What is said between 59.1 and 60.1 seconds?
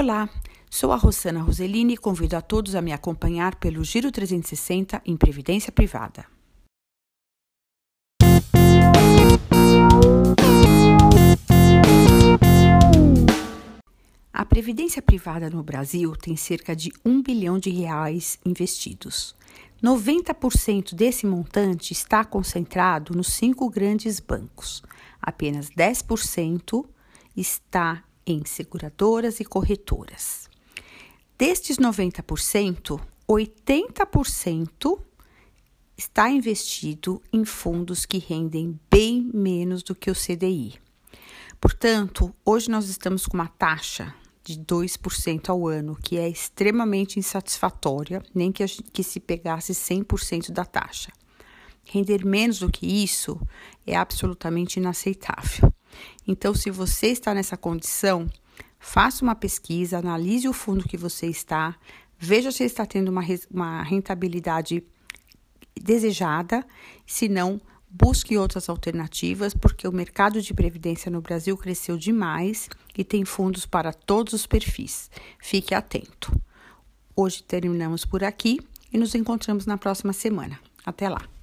uma pesquisa,